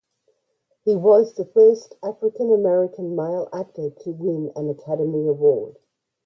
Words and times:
He 0.83 0.95
was 0.95 1.35
the 1.35 1.45
first 1.45 1.93
African-American 2.03 3.15
male 3.15 3.47
actor 3.53 3.91
to 3.91 4.09
win 4.09 4.51
an 4.55 4.67
Academy 4.71 5.27
Award. 5.27 5.77